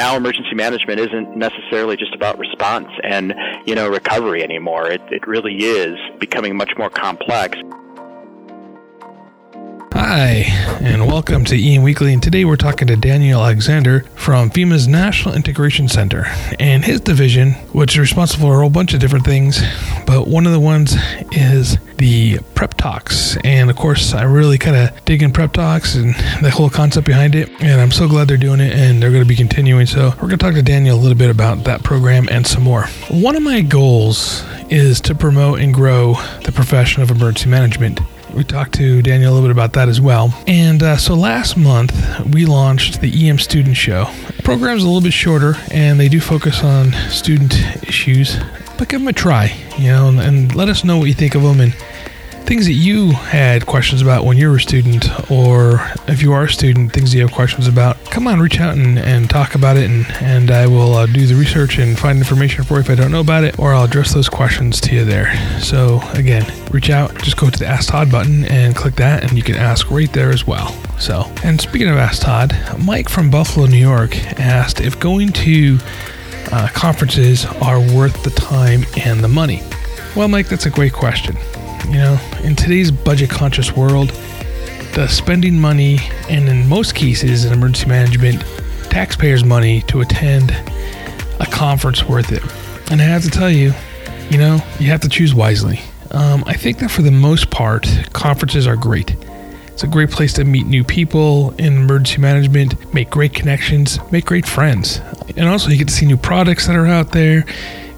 [0.00, 3.34] Now emergency management isn't necessarily just about response and
[3.66, 4.90] you know recovery anymore.
[4.90, 7.58] It it really is becoming much more complex.
[9.92, 10.44] Hi,
[10.80, 12.12] and welcome to EM Weekly.
[12.12, 16.26] And today we're talking to Daniel Alexander from FEMA's National Integration Center
[16.60, 19.60] and his division, which is responsible for a whole bunch of different things.
[20.06, 20.94] But one of the ones
[21.32, 23.36] is the prep talks.
[23.44, 27.06] And of course, I really kind of dig in prep talks and the whole concept
[27.06, 27.50] behind it.
[27.60, 29.86] And I'm so glad they're doing it and they're going to be continuing.
[29.86, 32.62] So we're going to talk to Daniel a little bit about that program and some
[32.62, 32.84] more.
[33.10, 38.00] One of my goals is to promote and grow the profession of emergency management.
[38.34, 40.32] We talked to Daniel a little bit about that as well.
[40.46, 41.92] And uh, so last month,
[42.32, 44.04] we launched the EM Student Show.
[44.36, 48.38] The program's a little bit shorter, and they do focus on student issues,
[48.78, 51.34] but give them a try, you know, and, and let us know what you think
[51.34, 51.74] of them and
[52.44, 56.44] things that you had questions about when you were a student, or if you are
[56.44, 59.76] a student, things you have questions about, come on, reach out and, and talk about
[59.76, 62.90] it, and, and I will uh, do the research and find information for you if
[62.90, 65.32] I don't know about it, or I'll address those questions to you there.
[65.60, 69.36] So, again, reach out, just go to the Ask Todd button and click that, and
[69.36, 70.72] you can ask right there as well.
[70.98, 75.78] So, and speaking of Ask Todd, Mike from Buffalo, New York asked if going to
[76.52, 79.62] uh, conferences are worth the time and the money.
[80.16, 81.36] Well, Mike, that's a great question.
[81.90, 84.10] You know, in today's budget conscious world,
[84.94, 88.44] the spending money, and in most cases in emergency management,
[88.90, 90.52] taxpayers' money to attend
[91.40, 92.44] a conference worth it.
[92.92, 93.72] And I have to tell you,
[94.30, 95.80] you know, you have to choose wisely.
[96.12, 99.16] Um, I think that for the most part, conferences are great.
[99.66, 104.26] It's a great place to meet new people in emergency management, make great connections, make
[104.26, 105.00] great friends.
[105.36, 107.44] And also, you get to see new products that are out there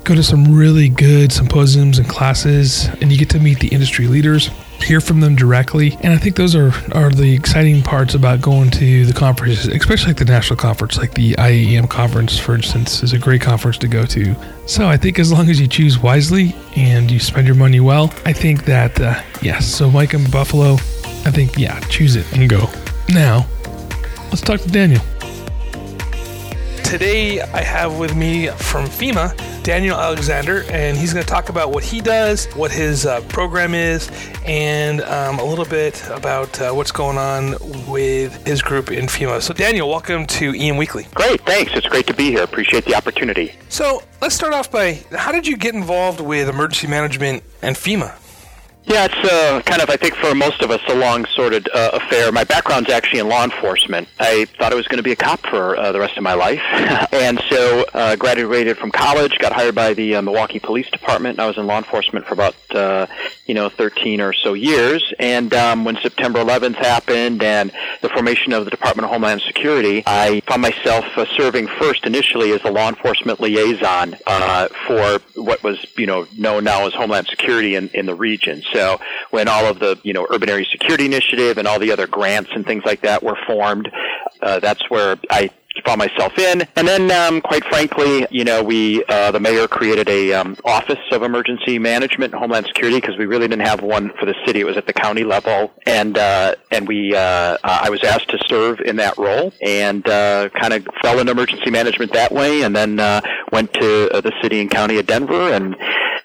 [0.05, 4.07] go to some really good symposiums and classes, and you get to meet the industry
[4.07, 5.97] leaders, hear from them directly.
[6.01, 10.09] And I think those are, are the exciting parts about going to the conferences, especially
[10.09, 13.89] like the national conference, like the IEM conference, for instance, is a great conference to
[13.89, 14.35] go to.
[14.67, 18.13] So I think as long as you choose wisely and you spend your money well,
[18.25, 19.67] I think that, uh, yes.
[19.67, 20.75] So Mike and Buffalo,
[21.25, 22.69] I think, yeah, choose it and go.
[23.09, 23.47] Now,
[24.31, 25.03] let's talk to Daniel.
[26.85, 31.71] Today I have with me from FEMA Daniel Alexander, and he's going to talk about
[31.71, 34.11] what he does, what his uh, program is,
[34.45, 37.55] and um, a little bit about uh, what's going on
[37.89, 39.41] with his group in FEMA.
[39.41, 41.07] So, Daniel, welcome to EM Weekly.
[41.15, 41.73] Great, thanks.
[41.75, 42.43] It's great to be here.
[42.43, 43.55] Appreciate the opportunity.
[43.69, 48.15] So, let's start off by how did you get involved with emergency management and FEMA?
[48.85, 51.91] Yeah, it's uh, kind of, I think, for most of us, a long sorted uh,
[51.95, 52.33] affair.
[52.33, 54.09] My background's actually in law enforcement.
[54.19, 56.35] I thought I was going to be a cop for uh, the rest of my
[56.35, 56.61] life,
[57.13, 61.39] and so uh, graduated from college, got hired by the uh, Milwaukee Police Department.
[61.39, 63.07] I was in law enforcement for about, uh,
[63.47, 65.15] you know, 13 or so years.
[65.19, 70.03] And um, when September 11th happened and the formation of the Department of Homeland Security,
[70.07, 75.63] I found myself uh, serving first initially as a law enforcement liaison uh, for what
[75.63, 78.63] was, you know, known now as Homeland Security in, in the region.
[78.73, 79.01] So
[79.31, 82.51] when all of the, you know, Urban Area Security Initiative and all the other grants
[82.55, 83.91] and things like that were formed,
[84.41, 85.51] uh, that's where I
[85.85, 86.63] found myself in.
[86.77, 90.99] And then, um, quite frankly, you know, we uh, the mayor created a um, office
[91.11, 94.61] of emergency management and homeland security because we really didn't have one for the city.
[94.61, 98.39] It was at the county level, and uh, and we uh, I was asked to
[98.47, 102.77] serve in that role and uh, kind of fell into emergency management that way, and
[102.77, 105.77] then uh, went to uh, the city and county of Denver and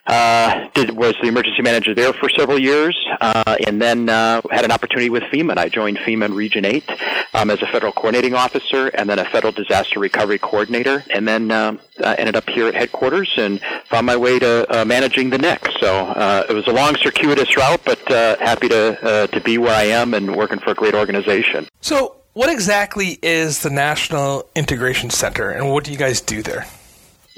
[0.07, 4.66] uh, did was the emergency manager there for several years, uh, and then uh, had
[4.66, 5.51] an opportunity with FEMA.
[5.51, 6.90] And I joined FEMA in Region Eight
[7.34, 11.52] um, as a federal coordinating officer, and then a federal disaster recovery coordinator, and then
[11.52, 11.78] uh,
[12.17, 15.67] ended up here at headquarters and found my way to uh, managing the NIC.
[15.79, 19.58] So uh, it was a long, circuitous route, but uh, happy to uh, to be
[19.58, 21.67] where I am and working for a great organization.
[21.81, 26.67] So, what exactly is the National Integration Center, and what do you guys do there?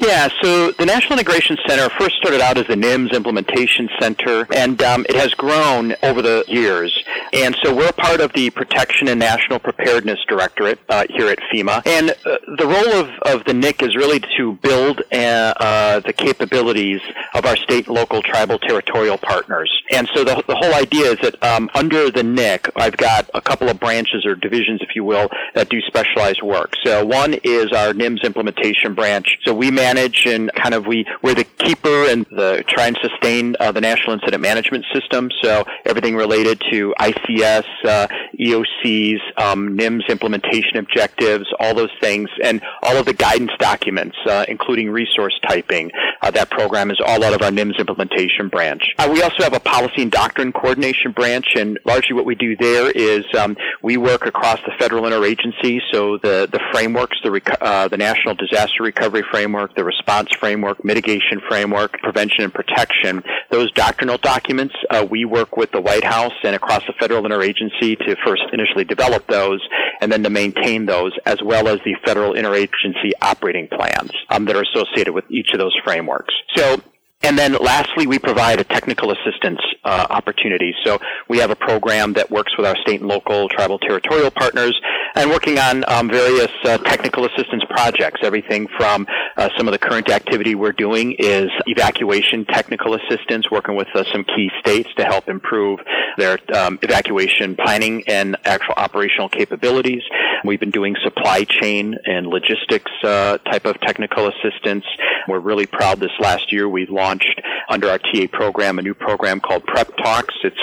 [0.02, 4.82] Yeah, so the National Integration Center first started out as the NIMS Implementation Center, and
[4.82, 6.98] um, it has grown over the years.
[7.34, 11.86] And so we're part of the Protection and National Preparedness Directorate uh, here at FEMA.
[11.86, 15.16] And uh, the role of, of the NIC is really to build uh,
[15.60, 17.02] uh, the capabilities
[17.34, 19.70] of our state local tribal territorial partners.
[19.92, 23.42] And so the, the whole idea is that um, under the NIC, I've got a
[23.42, 26.72] couple of branches or divisions, if you will, that do specialized work.
[26.86, 29.40] So one is our NIMS implementation branch.
[29.44, 32.98] So we manage manage and kind of we we're the keeper and the try and
[33.02, 35.30] sustain uh, the National Incident Management System.
[35.42, 38.08] So everything related to ICS, uh,
[38.40, 44.46] EOCs, um, NIMS implementation objectives, all those things, and all of the guidance documents, uh,
[44.48, 45.92] including resource typing.
[46.22, 48.84] Uh, that program is all out of our NIMS implementation branch.
[48.98, 52.56] Uh, we also have a policy and doctrine coordination branch, and largely what we do
[52.58, 55.80] there is um, we work across the federal interagency.
[55.92, 57.30] So the the frameworks, the
[57.62, 63.24] uh, the National Disaster Recovery Framework, the response framework, mitigation framework, prevention and protection.
[63.50, 67.98] Those doctrinal documents, uh, we work with the White House and across the federal interagency
[67.98, 69.66] to first initially develop those
[70.02, 74.58] and then to maintain those, as well as the federal interagency operating plans um, that
[74.58, 76.34] are associated with each of those frameworks.
[76.56, 76.82] So
[77.22, 80.74] and then lastly, we provide a technical assistance uh, opportunity.
[80.86, 84.80] So we have a program that works with our state and local tribal territorial partners
[85.16, 88.22] and working on um, various uh, technical assistance projects.
[88.24, 89.08] Everything from
[89.38, 94.04] uh, some of the current activity we're doing is evacuation technical assistance, working with uh,
[94.12, 95.80] some key states to help improve
[96.18, 100.02] their um, evacuation planning and actual operational capabilities.
[100.46, 104.86] We've been doing supply chain and logistics uh, type of technical assistance.
[105.28, 109.40] We're really proud this last year we've launched under our TA program a new program
[109.40, 110.34] called Prep Talks.
[110.44, 110.54] It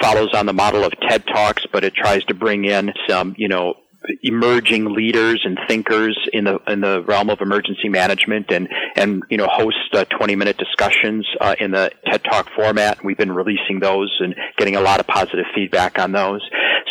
[0.00, 3.48] follows on the model of TED Talks, but it tries to bring in some, you
[3.48, 3.74] know,
[4.22, 9.36] emerging leaders and thinkers in the in the realm of emergency management and and you
[9.36, 13.02] know host uh, 20 minute discussions uh, in the TED Talk format.
[13.04, 16.42] We've been releasing those and getting a lot of positive feedback on those.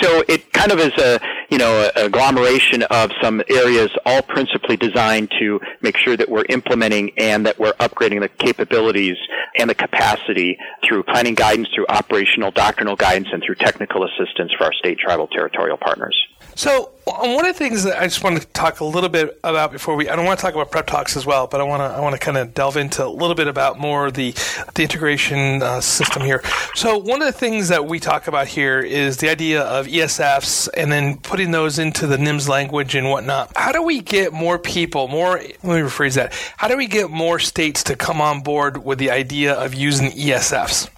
[0.01, 1.19] So it kind of is a
[1.49, 6.45] you know a agglomeration of some areas, all principally designed to make sure that we're
[6.49, 9.17] implementing and that we're upgrading the capabilities
[9.57, 10.57] and the capacity
[10.87, 15.27] through planning guidance, through operational doctrinal guidance, and through technical assistance for our state, tribal,
[15.27, 16.17] territorial partners.
[16.55, 19.71] So, one of the things that I just want to talk a little bit about
[19.71, 21.81] before we, I don't want to talk about prep talks as well, but I want
[21.81, 24.33] to, I want to kind of delve into a little bit about more the,
[24.75, 26.41] the integration uh, system here.
[26.75, 30.69] So, one of the things that we talk about here is the idea of ESFs
[30.75, 33.51] and then putting those into the NIMS language and whatnot.
[33.55, 36.33] How do we get more people, more, let me rephrase that.
[36.57, 40.11] How do we get more states to come on board with the idea of using
[40.11, 40.89] ESFs?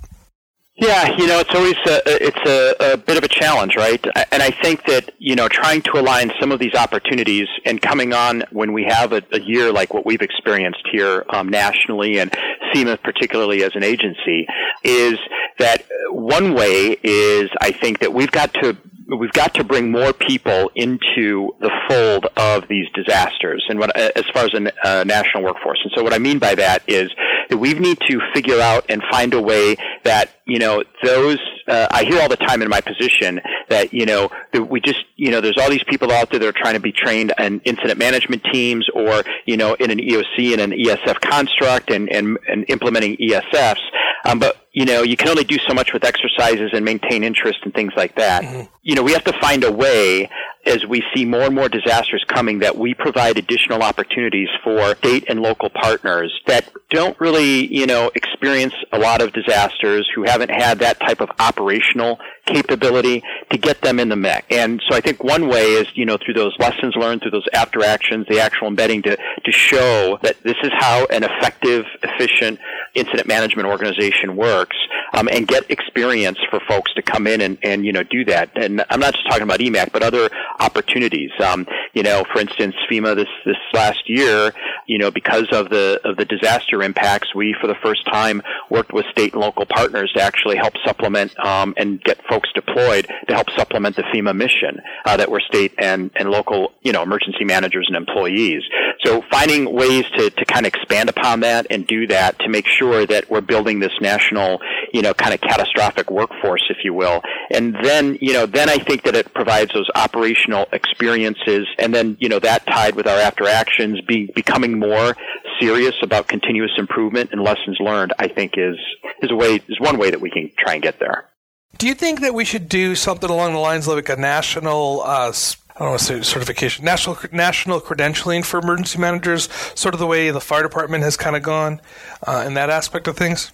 [0.78, 4.06] Yeah, you know, it's always a, it's a, a bit of a challenge, right?
[4.32, 8.14] And I think that you know, trying to align some of these opportunities and coming
[8.14, 12.30] on when we have a, a year like what we've experienced here um, nationally and
[12.74, 14.48] FEMA particularly as an agency
[14.84, 15.18] is
[15.60, 18.78] that one way is I think that we've got to
[19.18, 24.26] we've got to bring more people into the fold of these disasters and what, as
[24.34, 25.80] far as a uh, national workforce.
[25.84, 27.10] And so what I mean by that is
[27.50, 31.88] that we need to figure out and find a way that, you know, those, uh,
[31.90, 35.32] I hear all the time in my position that, you know, that we just, you
[35.32, 37.98] know, there's all these people out there that are trying to be trained in incident
[37.98, 42.66] management teams or, you know, in an EOC and an ESF construct and, and, and
[42.70, 43.82] implementing ESFs.
[44.24, 47.60] Um, but you know, you can only do so much with exercises and maintain interest
[47.64, 48.44] and things like that.
[48.44, 48.64] Mm-hmm.
[48.84, 50.30] You know, we have to find a way
[50.66, 55.26] as we see more and more disasters coming that we provide additional opportunities for state
[55.30, 60.52] and local partners that don't really, you know, experience a lot of disasters, who haven't
[60.52, 64.46] had that type of operational capability to get them in the mix.
[64.52, 67.48] And so I think one way is, you know, through those lessons learned, through those
[67.54, 72.60] after actions, the actual embedding to, to show that this is how an effective, efficient
[72.94, 74.76] incident management organization works
[75.16, 78.52] um, and get experience for folks to come in and, and, you know, do that.
[78.56, 80.30] And I'm not just talking about EMAC, but other
[80.60, 81.32] opportunities.
[81.44, 84.54] Um, you know, for instance, FEMA this, this last year,
[84.88, 88.92] you know, because of the, of the disaster impacts, we for the first time worked
[88.94, 93.34] with state and local partners to actually help supplement um, and get folks deployed to
[93.34, 97.46] help supplement the FEMA mission uh, that were state and, and local, you know, emergency
[97.46, 98.64] managers and employees.
[99.04, 102.68] So finding ways to, to kind of expand upon that and do that to make
[102.68, 104.60] sure that we're building this national,
[104.94, 107.22] you know, kind of catastrophic workforce, if you will.
[107.52, 112.18] And then, you know, then I think that it provides those operational experiences and then,
[112.20, 115.16] you know, that tied with our after actions be becoming more
[115.60, 118.78] serious about continuous improvement and lessons learned, I think is,
[119.22, 121.30] is a way, is one way that we can try and get there.
[121.78, 125.02] Do you think that we should do something along the lines of like a national
[125.02, 125.34] uh,
[125.76, 130.08] I don't want to say certification, national national credentialing for emergency managers, sort of the
[130.08, 131.82] way the fire department has kind of gone
[132.26, 133.52] uh, in that aspect of things?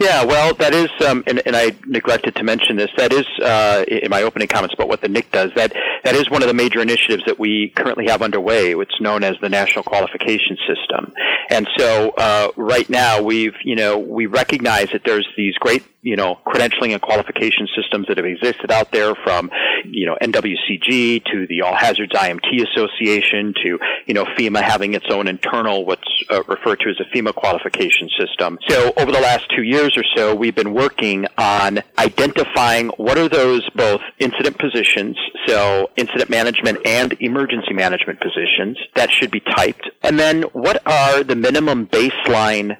[0.00, 2.90] Yeah, well, that is, um, and, and, I neglected to mention this.
[2.96, 5.52] That is uh, in my opening comments about what the NIC does.
[5.54, 5.72] That
[6.02, 8.72] that is one of the major initiatives that we currently have underway.
[8.72, 11.12] It's known as the National Qualification System,
[11.48, 16.16] and so uh, right now we've, you know, we recognize that there's these great you
[16.16, 19.50] know, credentialing and qualification systems that have existed out there from,
[19.84, 25.06] you know, NWCG to the All Hazards IMT Association to, you know, FEMA having its
[25.10, 28.58] own internal, what's uh, referred to as a FEMA qualification system.
[28.68, 33.28] So over the last two years or so, we've been working on identifying what are
[33.28, 39.88] those both incident positions, so incident management and emergency management positions that should be typed,
[40.02, 42.76] and then what are the minimum baseline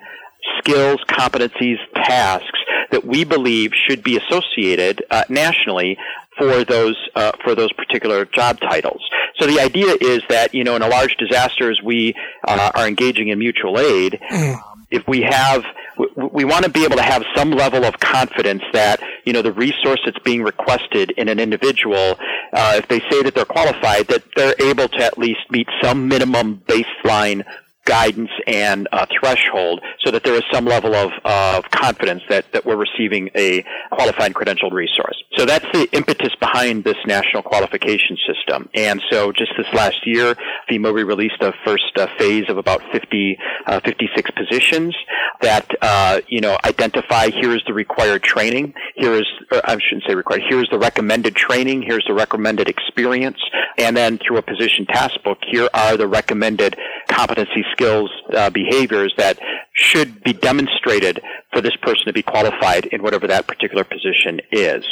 [0.59, 2.59] skills, competencies, tasks
[2.91, 5.99] that we believe should be associated uh, nationally
[6.39, 9.03] for those uh, for those particular job titles.
[9.39, 12.15] So the idea is that you know in a large disasters we
[12.47, 14.21] uh, are engaging in mutual aid.
[14.31, 14.57] Mm.
[14.91, 15.65] If we have
[15.99, 19.43] we, we want to be able to have some level of confidence that you know
[19.43, 22.17] the resource that's being requested in an individual,
[22.53, 26.09] uh, if they say that they're qualified, that they're able to at least meet some
[26.09, 27.45] minimum baseline
[27.85, 28.89] guidance and
[29.19, 33.65] threshold so that there is some level of, of confidence that, that we're receiving a
[33.91, 35.23] qualified credentialed resource.
[35.37, 38.69] So that's the impetus behind this national qualification system.
[38.75, 40.35] And so just this last year,
[40.71, 44.95] FEMA released a first uh, phase of about 50, uh, 56 positions
[45.43, 50.15] that, uh, you know, identify here is the required training, here is, I shouldn't say
[50.15, 53.39] required, here is the recommended training, here's the recommended experience,
[53.79, 56.77] and then through a position task book, here are the recommended
[57.09, 59.39] competency skills, uh, behaviors that
[59.75, 61.21] should be demonstrated
[61.53, 64.85] for this person to be qualified in whatever that particular position is.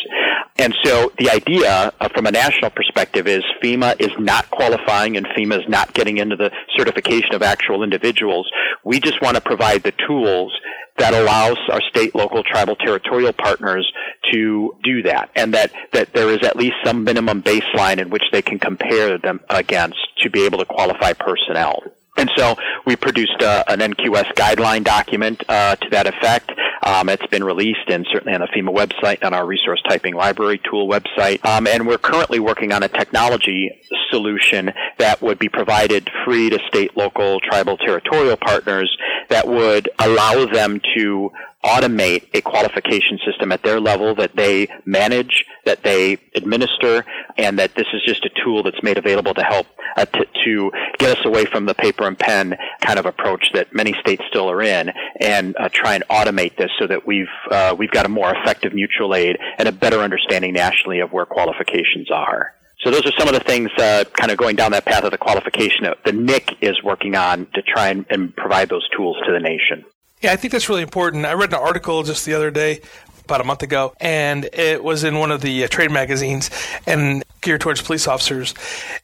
[0.57, 5.27] And so the idea uh, from a national perspective is FEMA is not qualifying and
[5.27, 8.51] FEMA is not getting into the certification of actual individuals.
[8.85, 10.53] We just want to provide the tools
[10.99, 13.91] that allows our state, local, tribal, territorial partners
[14.31, 18.25] to do that, and that, that there is at least some minimum baseline in which
[18.31, 21.83] they can compare them against to be able to qualify personnel.
[22.16, 26.52] And so we produced uh, an NQS guideline document uh, to that effect.
[26.83, 30.61] Um, it's been released and certainly on the FEMA website, on our resource typing library
[30.69, 31.45] tool website.
[31.45, 33.71] Um, and we're currently working on a technology
[34.11, 38.95] solution that would be provided free to state, local, tribal, territorial partners
[39.31, 41.31] that would allow them to
[41.64, 47.04] automate a qualification system at their level that they manage, that they administer,
[47.38, 49.66] and that this is just a tool that's made available to help
[49.97, 53.75] uh, to, to, get us away from the paper and pen kind of approach that
[53.75, 54.90] many states still are in,
[55.21, 58.73] and uh, try and automate this so that we've uh, we've got a more effective
[58.73, 62.54] mutual aid and a better understanding nationally of where qualifications are.
[62.83, 65.12] So those are some of the things uh, kind of going down that path of
[65.12, 69.16] the qualification that the NIC is working on to try and, and provide those tools
[69.25, 69.85] to the nation.
[70.23, 71.26] Yeah, I think that's really important.
[71.26, 72.81] I read an article just the other day
[73.25, 76.49] about a month ago, and it was in one of the uh, trade magazines
[76.87, 78.55] and geared towards police officers.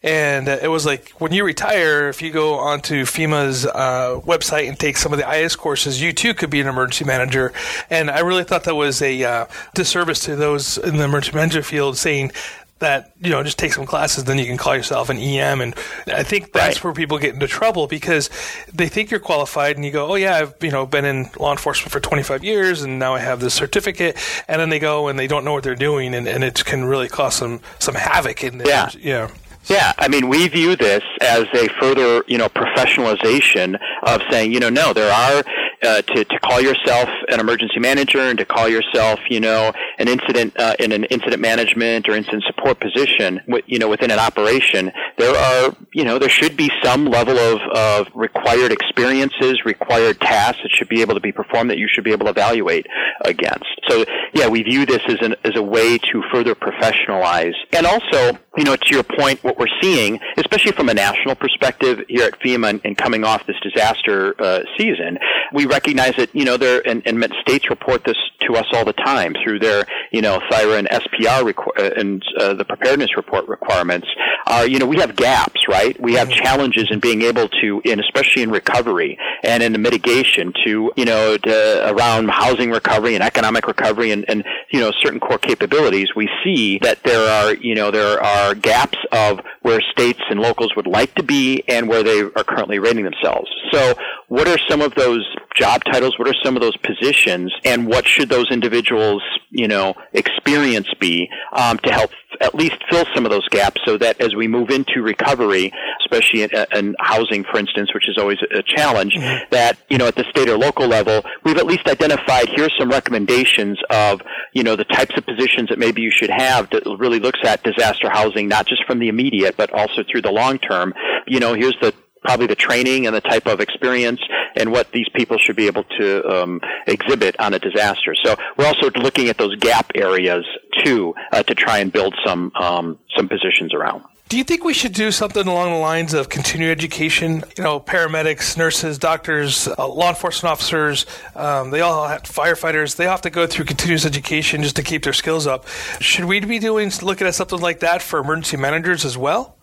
[0.00, 4.68] And uh, it was like when you retire, if you go onto FEMA's uh, website
[4.68, 7.52] and take some of the IS courses, you too could be an emergency manager.
[7.90, 11.62] And I really thought that was a uh, disservice to those in the emergency manager
[11.64, 12.30] field, saying
[12.78, 15.74] that you know just take some classes then you can call yourself an em and
[16.06, 16.84] i think that's right.
[16.84, 18.30] where people get into trouble because
[18.72, 21.50] they think you're qualified and you go oh yeah i've you know been in law
[21.50, 24.16] enforcement for 25 years and now i have this certificate.
[24.48, 26.84] And then they go and they don't know what they're doing and, and it can
[26.84, 28.68] really cause some some havoc in there.
[28.68, 28.90] Yeah.
[28.98, 29.30] Yeah.
[29.64, 34.60] Yeah, I mean, we view this as a further, you know, professionalization of saying, you
[34.60, 35.44] know, no, there are
[35.82, 40.08] uh, to to call yourself an emergency manager and to call yourself, you know, an
[40.08, 44.90] incident uh, in an incident management or incident support position, you know, within an operation.
[45.18, 50.60] There are, you know, there should be some level of of required experiences, required tasks
[50.62, 52.86] that should be able to be performed that you should be able to evaluate
[53.24, 53.66] against.
[53.88, 54.04] So,
[54.34, 58.64] yeah, we view this as an as a way to further professionalize, and also, you
[58.64, 62.70] know, to your point, what we're seeing, especially from a national perspective here at FEMA
[62.70, 65.18] and, and coming off this disaster uh, season,
[65.52, 68.92] we recognize that you know there and, and states report this to us all the
[68.92, 73.46] time through their you know THIRA and SPR requ- uh, and uh, the preparedness report
[73.48, 74.06] requirements.
[74.46, 75.98] Are you know we have gaps, right?
[76.00, 76.42] We have mm-hmm.
[76.42, 81.04] challenges in being able to, in especially in recovery and in the mitigation to you
[81.04, 86.08] know to, around housing recovery and economic recovery and, and you know certain core capabilities.
[86.16, 90.74] We see that there are you know there are gaps of where states and locals
[90.76, 93.50] would like to be and where they are currently rating themselves.
[93.72, 93.94] So,
[94.28, 95.26] what are some of those
[95.58, 96.18] job titles?
[96.18, 97.52] What are some of those positions?
[97.64, 102.10] And what should those individuals, you know, experience be um, to help
[102.40, 105.72] at least fill some of those gaps so that as we move into recovery,
[106.04, 109.44] especially in, in housing, for instance, which is always a challenge, mm-hmm.
[109.50, 112.90] that, you know, at the state or local level, we've at least identified here's some
[112.90, 114.20] recommendations of,
[114.52, 117.62] you know, the types of positions that maybe you should have that really looks at
[117.62, 120.94] disaster housing, not just from the immediate, but also through the long term.
[121.26, 124.20] You know, here's the probably the training and the type of experience
[124.56, 128.14] and what these people should be able to um, exhibit on a disaster.
[128.24, 130.44] So we're also looking at those gap areas
[130.84, 134.04] too uh, to try and build some um, some positions around.
[134.28, 137.42] Do you think we should do something along the lines of continuing education?
[137.56, 143.06] You know, paramedics, nurses, doctors, uh, law enforcement officers, um, they all have, firefighters, they
[143.06, 145.66] have to go through continuous education just to keep their skills up.
[146.00, 149.57] Should we be doing looking at something like that for emergency managers as well?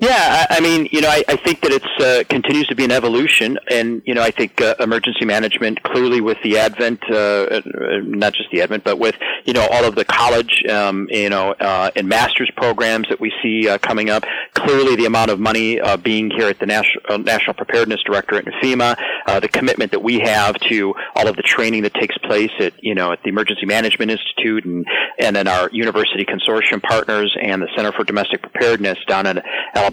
[0.00, 2.84] Yeah, I, I mean, you know, I, I think that it's uh, continues to be
[2.84, 7.16] an evolution, and you know, I think uh, emergency management clearly with the advent, uh,
[7.16, 7.60] uh,
[8.02, 9.14] not just the advent, but with
[9.44, 13.30] you know all of the college, um, you know, uh, and master's programs that we
[13.42, 14.24] see uh, coming up.
[14.54, 18.46] Clearly, the amount of money uh, being here at the National uh, National Preparedness Directorate
[18.46, 22.16] and FEMA, uh, the commitment that we have to all of the training that takes
[22.16, 24.86] place at you know at the Emergency Management Institute and
[25.18, 29.42] and then our university consortium partners and the Center for Domestic Preparedness down in
[29.74, 29.89] Alabama.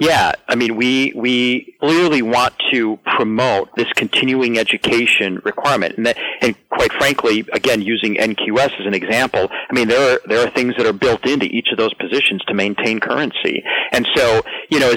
[0.00, 6.16] Yeah, I mean, we we clearly want to promote this continuing education requirement, and that,
[6.40, 10.50] and quite frankly, again, using NQS as an example, I mean, there are there are
[10.50, 13.62] things that are built into each of those positions to maintain currency,
[13.92, 14.94] and so you know,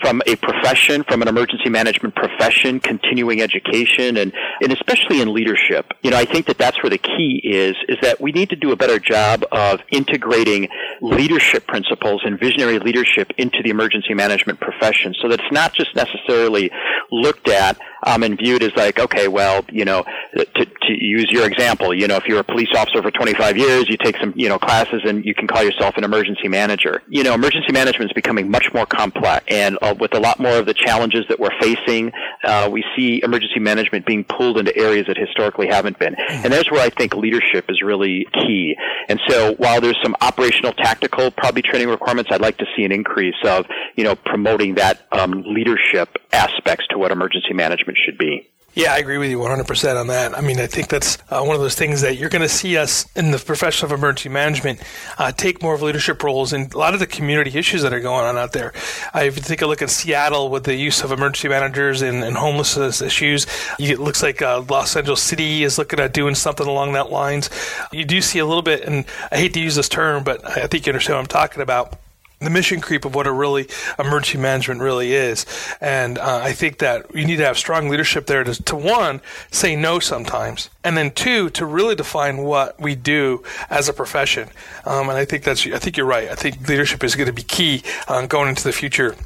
[0.00, 5.92] from a profession, from an emergency management profession, continuing education, and and especially in leadership,
[6.02, 8.56] you know, I think that that's where the key is is that we need to
[8.56, 10.68] do a better job of integrating
[11.00, 15.14] leadership principles and visionary leadership into the emergency management profession.
[15.20, 16.70] So that it's not just necessarily
[17.10, 21.46] looked at um, and viewed as like, okay, well, you know, to, to use your
[21.46, 24.48] example, you know, if you're a police officer for 25 years, you take some, you
[24.48, 27.02] know, classes and you can call yourself an emergency manager.
[27.08, 30.56] You know, emergency management is becoming much more complex and uh, with a lot more
[30.56, 32.12] of the challenges that we're facing,
[32.44, 36.14] uh, we see emergency management being pulled into areas that historically haven't been.
[36.28, 38.74] And there's where I think leadership is really key.
[39.08, 42.92] And so while there's some operational tactical probably training requirements, I'd like to see an
[42.92, 48.48] increase of, you know, promoting that um, leadership aspects to what emergency management should be.
[48.76, 50.36] Yeah, I agree with you 100% on that.
[50.36, 52.76] I mean, I think that's uh, one of those things that you're going to see
[52.76, 54.82] us in the profession of emergency management
[55.16, 58.00] uh, take more of leadership roles in a lot of the community issues that are
[58.00, 58.74] going on out there.
[59.14, 62.22] Uh, if you take a look at Seattle with the use of emergency managers and,
[62.22, 63.46] and homelessness issues,
[63.78, 67.48] it looks like uh, Los Angeles City is looking at doing something along that lines.
[67.92, 70.66] You do see a little bit, and I hate to use this term, but I
[70.66, 71.98] think you understand what I'm talking about
[72.38, 73.66] the mission creep of what a really
[73.98, 75.46] emergency management really is.
[75.80, 79.22] And uh, I think that you need to have strong leadership there to, to, one,
[79.50, 84.48] say no sometimes, and then two, to really define what we do as a profession.
[84.84, 86.28] Um, and I think that's, I think you're right.
[86.28, 89.16] I think leadership is going to be key uh, going into the future.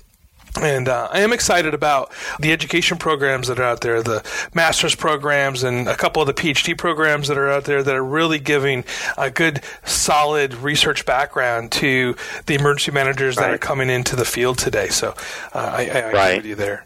[0.60, 4.94] And uh, I am excited about the education programs that are out there, the master's
[4.94, 8.38] programs, and a couple of the PhD programs that are out there that are really
[8.38, 8.84] giving
[9.16, 13.46] a good, solid research background to the emergency managers right.
[13.46, 14.88] that are coming into the field today.
[14.88, 15.14] So
[15.52, 16.28] uh, I, I, I right.
[16.28, 16.84] agree with you there.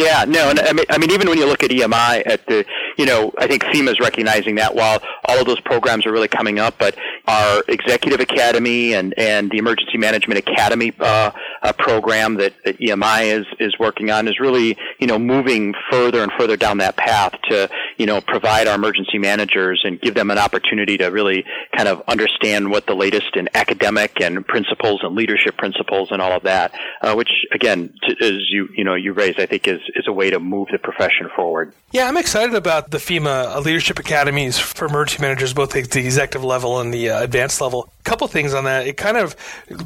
[0.00, 2.64] Yeah, no, and I mean, I mean, even when you look at EMI, at the,
[2.96, 6.28] you know, I think FEMA is recognizing that while all of those programs are really
[6.28, 6.96] coming up, but
[7.26, 13.40] our Executive Academy and and the Emergency Management Academy uh, uh, program that, that EMI
[13.40, 17.32] is is working on is really, you know, moving further and further down that path
[17.48, 17.68] to,
[17.98, 21.44] you know, provide our emergency managers and give them an opportunity to really
[21.76, 26.32] kind of understand what the latest in academic and principles and leadership principles and all
[26.32, 29.80] of that, uh, which again, to, as you you know you raised, I think is
[29.94, 31.72] is a way to move the profession forward.
[31.92, 36.44] Yeah, I'm excited about the FEMA Leadership Academies for emergency managers, both at the executive
[36.44, 37.92] level and the uh, advanced level.
[38.10, 38.88] Couple things on that.
[38.88, 39.36] It kind of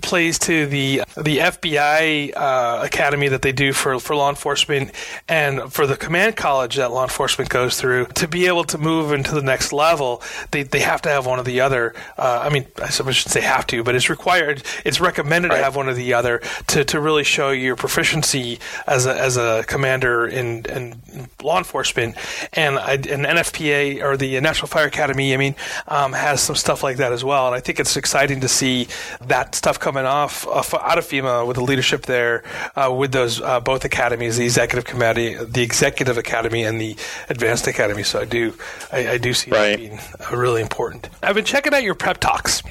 [0.01, 4.93] plays to the the FBI uh, academy that they do for, for law enforcement
[5.29, 8.07] and for the command college that law enforcement goes through.
[8.07, 11.39] To be able to move into the next level, they, they have to have one
[11.39, 11.95] or the other.
[12.17, 14.63] Uh, I mean, I shouldn't say have to, but it's required.
[14.87, 15.59] It's recommended right.
[15.59, 19.37] to have one or the other to, to really show your proficiency as a, as
[19.37, 22.17] a commander in, in law enforcement.
[22.55, 25.57] And, I, and NFPA or the National Fire Academy, I mean,
[25.89, 27.49] um, has some stuff like that as well.
[27.49, 28.89] And I think it's exciting to see
[29.27, 32.43] that stuff coming off, off out of FEMA with the leadership there
[32.77, 36.97] uh, with those uh, both academies, the executive committee, the executive academy, and the
[37.29, 38.03] advanced academy.
[38.03, 38.55] So I do,
[38.93, 39.71] I, I do see right.
[39.71, 39.99] that being
[40.33, 41.09] really important.
[41.23, 42.63] I've been checking out your prep talks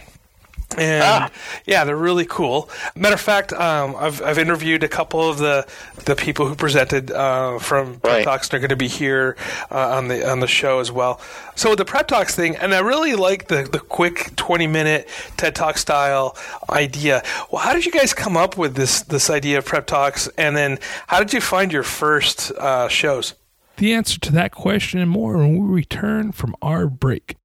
[0.78, 1.30] and ah.
[1.66, 2.70] yeah, they're really cool.
[2.96, 5.68] Matter of fact, um, I've I've interviewed a couple of the
[6.06, 8.50] the people who presented uh, from Prep Talks.
[8.50, 9.36] They're going to be here
[9.72, 11.20] uh, on the on the show as well.
[11.56, 15.08] So the Prep Talks thing, and I really like the the quick twenty minute
[15.38, 16.38] TED Talk style
[16.70, 17.24] idea.
[17.52, 20.56] Well, how did you guys come up with this this idea of Prep Talks, and
[20.56, 23.36] then how did you find your first uh, shows?
[23.78, 27.38] The answer to that question and more when we return from our break.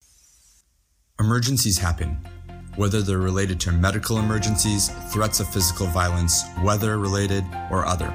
[1.18, 2.20] Emergencies happen
[2.78, 8.06] whether they're related to medical emergencies, threats of physical violence, weather related, or other.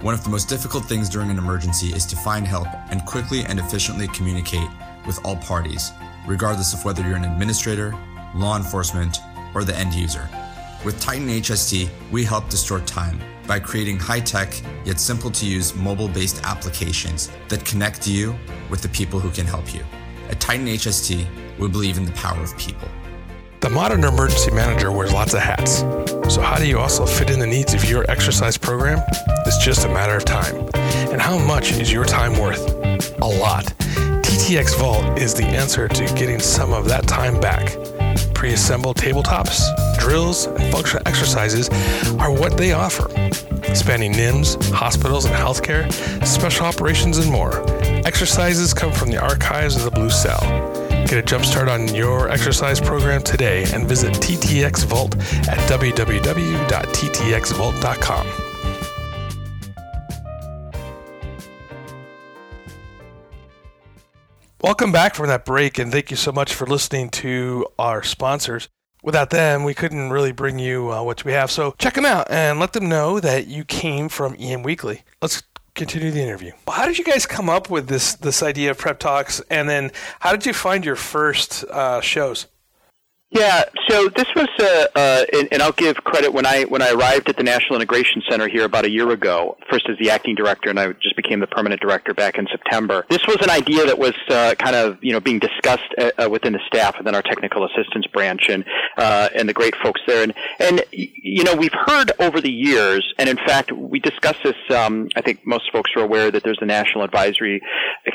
[0.00, 3.40] One of the most difficult things during an emergency is to find help and quickly
[3.40, 4.68] and efficiently communicate
[5.08, 5.90] with all parties,
[6.24, 7.98] regardless of whether you're an administrator,
[8.36, 9.18] law enforcement,
[9.56, 10.28] or the end user.
[10.84, 15.46] With Titan HST, we help to store time by creating high tech yet simple to
[15.46, 18.36] use mobile based applications that connect you
[18.70, 19.82] with the people who can help you.
[20.30, 21.26] At Titan HST,
[21.58, 22.88] we believe in the power of people.
[23.60, 25.78] The modern emergency manager wears lots of hats.
[26.32, 29.02] So, how do you also fit in the needs of your exercise program?
[29.46, 30.68] It's just a matter of time.
[31.10, 32.68] And how much is your time worth?
[33.20, 33.64] A lot.
[34.22, 37.76] TTX Vault is the answer to getting some of that time back.
[38.34, 39.64] Pre assembled tabletops,
[39.98, 41.70] drills, and functional exercises
[42.18, 43.08] are what they offer.
[43.74, 45.90] Spanning NIMS, hospitals, and healthcare,
[46.26, 47.64] special operations, and more.
[48.06, 50.75] Exercises come from the archives of the Blue Cell.
[51.06, 55.14] Get a jump start on your exercise program today and visit TTX Vault
[55.48, 58.26] at www.ttxvault.com.
[64.60, 68.68] Welcome back from that break, and thank you so much for listening to our sponsors.
[69.04, 71.52] Without them, we couldn't really bring you uh, what we have.
[71.52, 75.04] So check them out and let them know that you came from EM Weekly.
[75.22, 75.44] Let's
[75.76, 76.52] continue the interview.
[76.66, 79.92] How did you guys come up with this this idea of prep talks, and then
[80.20, 82.46] how did you find your first uh, shows?
[83.36, 86.92] Yeah, so this was, uh, uh, and, and, I'll give credit when I when I
[86.92, 89.58] arrived at the National Integration Center here about a year ago.
[89.70, 93.04] First as the acting director, and I just became the permanent director back in September.
[93.10, 96.30] This was an idea that was uh, kind of you know being discussed uh, uh,
[96.30, 98.64] within the staff within our technical assistance branch, and
[98.96, 100.22] uh, and the great folks there.
[100.22, 104.56] And and you know we've heard over the years, and in fact we discussed this.
[104.74, 107.60] Um, I think most folks are aware that there's the National Advisory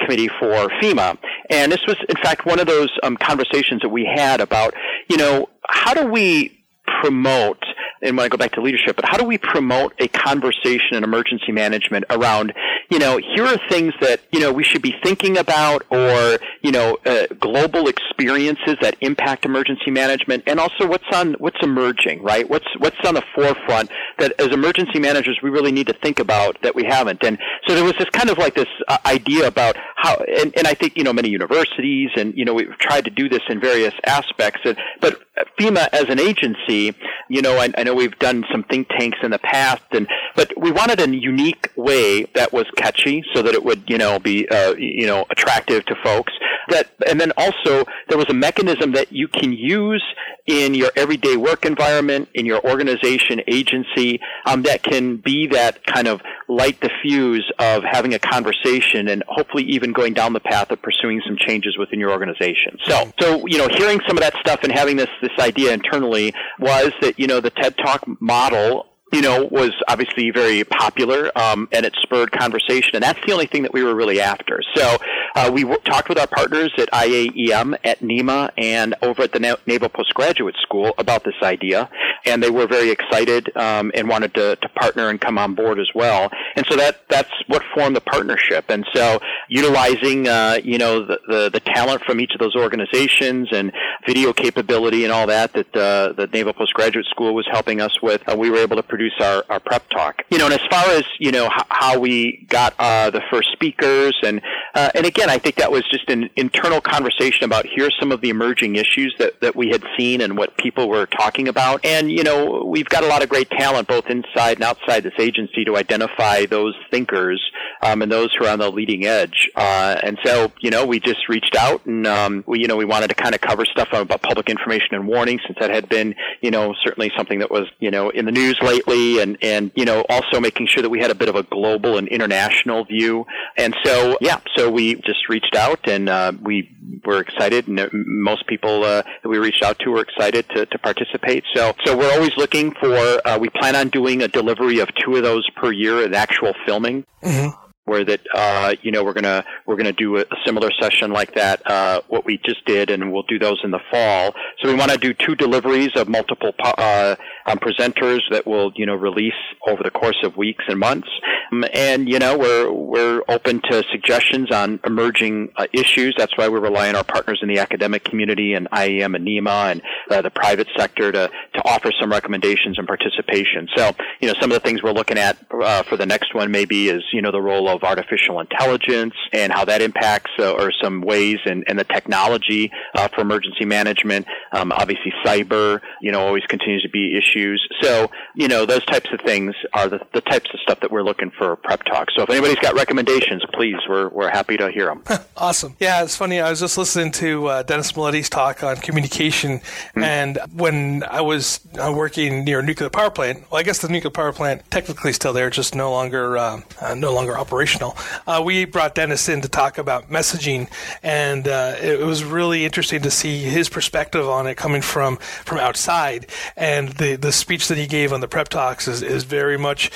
[0.04, 1.16] Committee for FEMA,
[1.52, 4.74] and this was in fact one of those um, conversations that we had about
[5.12, 6.64] you know, how do we
[7.02, 7.58] promote
[8.02, 11.04] and when I go back to leadership, but how do we promote a conversation in
[11.04, 12.54] emergency management around,
[12.92, 16.72] you know, here are things that, you know, we should be thinking about or, you
[16.74, 22.48] know, uh, global experiences that impact emergency management and also what's on, what's emerging, right?
[22.50, 26.62] What's, what's on the forefront that as emergency managers we really need to think about
[26.64, 27.24] that we haven't.
[27.24, 30.68] And so there was this kind of like this uh, idea about how, and, and
[30.68, 33.62] I think, you know, many universities and, you know, we've tried to do this in
[33.62, 35.18] various aspects, and, but
[35.60, 36.94] FEMA as an agency,
[37.30, 40.52] you know, I, I know we've done some think tanks in the past, and but
[40.58, 44.48] we wanted a unique way that was catchy, so that it would, you know, be,
[44.50, 46.34] uh, you know, attractive to folks.
[46.70, 50.04] That, and then also there was a mechanism that you can use
[50.48, 56.08] in your everyday work environment, in your organization, agency, um, that can be that kind
[56.08, 60.72] of light the fuse of having a conversation and hopefully even going down the path
[60.72, 62.78] of pursuing some changes within your organization.
[62.86, 66.34] So, so you know, hearing some of that stuff and having this this idea internally
[66.60, 71.68] was that you know the TED Talk model you know, was obviously very popular, um,
[71.74, 74.62] and it spurred conversation, and that's the only thing that we were really after.
[74.74, 74.98] So
[75.36, 79.40] uh, we w- talked with our partners at IAEM, at NEMA, and over at the
[79.40, 81.90] Na- Naval Postgraduate School about this idea,
[82.26, 85.80] and they were very excited um, and wanted to, to partner and come on board
[85.80, 86.30] as well.
[86.56, 88.66] And so that that's what formed the partnership.
[88.70, 93.50] And so utilizing, uh, you know, the, the, the talent from each of those organizations
[93.52, 93.72] and
[94.06, 98.28] video capability and all that that uh, the Naval Postgraduate School was helping us with,
[98.30, 100.24] uh, we were able to produce our, our prep talk.
[100.30, 103.52] You know, and as far as you know h- how we got uh, the first
[103.52, 104.42] speakers, and
[104.74, 108.22] uh, and again, I think that was just an internal conversation about here's some of
[108.22, 111.86] the emerging issues that that we had seen and what people were talking about.
[111.86, 115.14] And you know, we've got a lot of great talent both inside and outside this
[115.20, 117.42] agency to identify those thinkers
[117.82, 119.50] um, and those who are on the leading edge.
[119.56, 122.86] Uh, and so, you know, we just reached out and um, we, you know, we
[122.86, 126.16] wanted to kind of cover stuff about public information and warning since that had been,
[126.42, 129.86] you know, certainly something that was, you know, in the news lately and and you
[129.86, 133.26] know also making sure that we had a bit of a global and international view.
[133.58, 138.48] And so yeah, so we just reached out and uh, we were excited, and most
[138.48, 141.44] people uh, that we reached out to were excited to, to participate.
[141.54, 142.96] So so we're always looking for.
[143.28, 146.54] Uh, we plan on doing a delivery of two of those per year in actual
[146.66, 147.06] filming.
[147.24, 151.34] Mm-hmm where that uh, you know we're gonna we're gonna do a, similar session like
[151.36, 154.34] that uh, what we just did, and we'll do those in the fall.
[154.62, 158.86] So we want to do two deliveries of multiple uh, um, presenters that will you
[158.86, 159.34] know release
[159.68, 161.10] over the course of weeks and months,
[161.52, 166.16] um, and you know we're we're open to suggestions on emerging uh, issues.
[166.18, 169.72] That's why we rely on our partners in the academic community and IEM and NEMA
[169.72, 173.68] and uh, the private sector to to offer some recommendations and participation.
[173.76, 176.52] So you know some of the things we're looking at uh, for the next one
[176.52, 180.72] maybe is you know the role of artificial intelligence and how that impacts uh, or
[180.82, 184.26] some ways and, and the technology uh, for emergency management.
[184.54, 187.66] Um, obviously, cyber you know always continues to be issues.
[187.82, 191.04] So you know those types of things are the, the types of stuff that we're
[191.04, 192.10] looking for prep talk.
[192.16, 195.04] So if anybody's got recommendations, please we're we're happy to hear them.
[195.38, 195.76] awesome.
[195.80, 196.40] Yeah, it's funny.
[196.40, 200.04] I was just listening to uh, Dennis Mileti's talk on communication, mm-hmm.
[200.04, 203.90] and when I was uh, working near a nuclear power plant, well, I guess the
[203.90, 207.98] nuclear power plant technically still there, just no longer uh, uh, no longer operational.
[208.28, 210.70] Uh, we brought Dennis in to talk about messaging,
[211.04, 215.58] and uh, it was really interesting to see his perspective on it coming from from
[215.58, 216.28] outside.
[216.56, 219.92] And the the speech that he gave on the prep talks is, is very much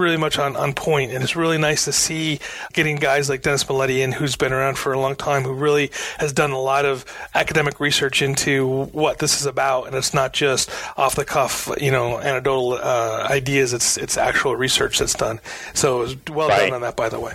[0.00, 2.40] really much on, on point, and it's really nice to see
[2.72, 5.90] getting guys like Dennis Mileti in, who's been around for a long time, who really
[6.18, 10.32] has done a lot of academic research into what this is about, and it's not
[10.32, 13.72] just off the cuff, you know, anecdotal uh, ideas.
[13.72, 15.38] It's it's actual research that's done.
[15.74, 16.60] So well right.
[16.60, 17.34] done on that, by the way.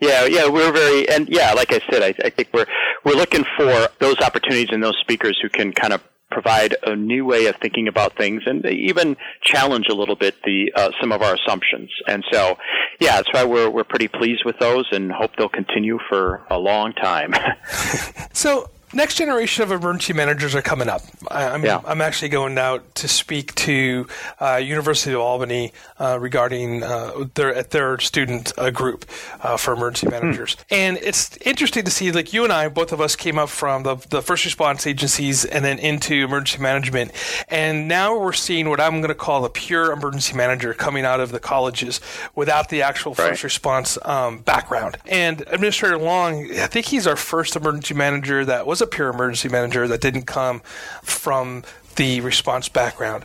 [0.00, 2.66] Yeah, yeah, we're very, and yeah, like I said, I, I think we're
[3.04, 7.24] we're looking for those opportunities and those speakers who can kind of provide a new
[7.24, 11.22] way of thinking about things and even challenge a little bit the uh, some of
[11.22, 11.90] our assumptions.
[12.06, 12.56] And so,
[12.98, 16.58] yeah, that's why we're we're pretty pleased with those and hope they'll continue for a
[16.58, 17.34] long time.
[18.32, 21.02] so next generation of emergency managers are coming up.
[21.30, 21.80] I'm, yeah.
[21.84, 24.06] I'm actually going out to speak to
[24.40, 29.04] uh, University of Albany uh, regarding uh, their their student uh, group
[29.42, 30.12] uh, for emergency hmm.
[30.12, 30.74] managers, hmm.
[30.74, 32.10] and it's interesting to see.
[32.12, 35.44] Like you and I, both of us came up from the the first response agencies
[35.44, 37.12] and then into emergency management,
[37.48, 41.20] and now we're seeing what I'm going to call the pure emergency manager coming out
[41.20, 42.00] of the colleges
[42.34, 43.28] without the actual right.
[43.28, 44.96] first response um, background.
[45.06, 49.48] And Administrator Long, I think he's our first emergency manager that was a pure emergency
[49.48, 50.60] manager that didn't come
[51.02, 51.64] from
[51.96, 53.24] the response background.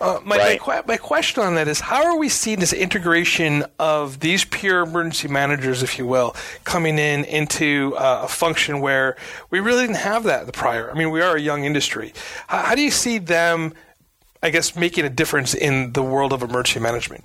[0.00, 0.60] Uh, my, right.
[0.66, 4.82] my, my, question on that is how are we seeing this integration of these pure
[4.82, 9.16] emergency managers, if you will, coming in into uh, a function where
[9.50, 10.90] we really didn't have that the prior?
[10.90, 12.12] I mean, we are a young industry.
[12.46, 13.72] How, how do you see them,
[14.42, 17.24] I guess, making a difference in the world of emergency management?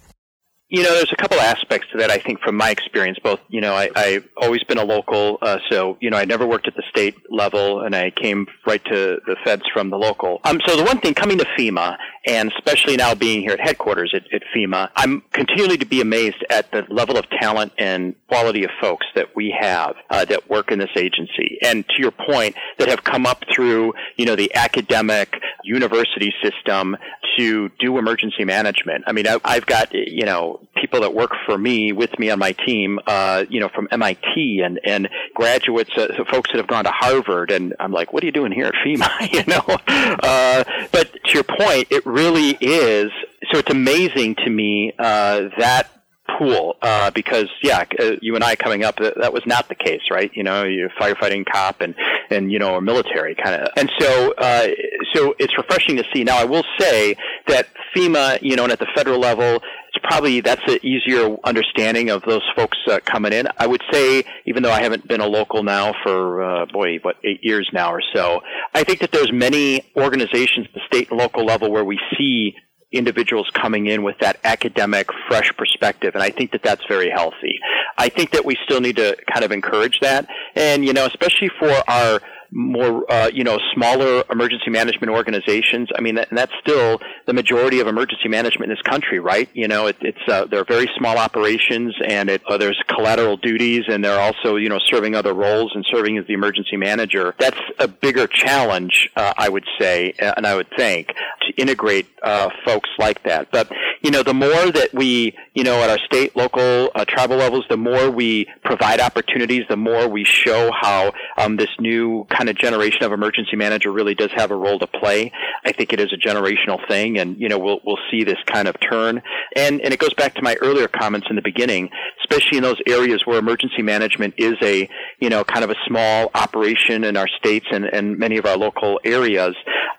[0.69, 2.12] You know, there's a couple aspects to that.
[2.12, 5.60] I think from my experience, both you know, I, I've always been a local, uh,
[5.69, 9.19] so you know, I never worked at the state level, and I came right to
[9.25, 10.41] the feds from the local.
[10.43, 14.13] Um, so the one thing coming to FEMA, and especially now being here at headquarters
[14.13, 18.65] at, at FEMA, I'm continually to be amazed at the level of talent and quality
[18.65, 21.60] of folks that we have uh, that work in this agency.
[21.63, 26.97] And to your point, that have come up through you know the academic university system
[27.38, 29.04] to do emergency management.
[29.08, 32.39] I mean, I, I've got you know people that work for me with me on
[32.39, 36.86] my team, uh, you know, from MIT and and graduates, uh, folks that have gone
[36.86, 39.32] to Harvard, and I'm like, what are you doing here at FEMA?
[39.34, 43.12] you know, uh, but to your point, it really is.
[43.52, 45.89] So it's amazing to me uh, that
[46.38, 49.76] pool uh, because yeah, uh, you and I coming up that, that was not the
[49.76, 50.32] case, right?
[50.34, 51.95] You know, you're firefighting cop and
[52.30, 54.67] and you know a military kind of, and so uh,
[55.13, 56.23] so it's refreshing to see.
[56.23, 57.15] Now I will say
[57.47, 62.10] that FEMA, you know, and at the federal level, it's probably that's an easier understanding
[62.10, 63.47] of those folks uh, coming in.
[63.58, 67.15] I would say, even though I haven't been a local now for uh, boy, what
[67.23, 68.41] eight years now or so,
[68.73, 72.56] I think that there's many organizations at the state and local level where we see
[72.91, 77.60] individuals coming in with that academic, fresh perspective, and I think that that's very healthy.
[77.97, 81.50] I think that we still need to kind of encourage that, and you know, especially
[81.60, 82.21] for our
[82.52, 85.89] more, uh, you know, smaller emergency management organizations.
[85.95, 89.50] I mean, that, that's still the majority of emergency management in this country, right?
[89.54, 93.84] You know, it, it's uh, they're very small operations, and it, uh, there's collateral duties,
[93.89, 97.36] and they're also, you know, serving other roles and serving as the emergency manager.
[97.39, 101.10] That's a bigger challenge, uh, I would say, uh, and I would think,
[101.58, 103.50] integrate uh, folks like that.
[103.52, 103.70] But
[104.02, 107.65] you know, the more that we, you know, at our state, local, uh, tribal levels,
[107.70, 112.58] the more we provide opportunities, the more we show how um, this new kind of
[112.58, 115.32] generation of emergency manager really does have a role to play.
[115.65, 118.67] I think it is a generational thing, and you know, we'll we'll see this kind
[118.67, 119.22] of turn.
[119.56, 121.89] And and it goes back to my earlier comments in the beginning,
[122.22, 124.88] especially in those areas where emergency management is a
[125.20, 128.58] you know kind of a small operation in our states and, and many of our
[128.58, 129.56] local areas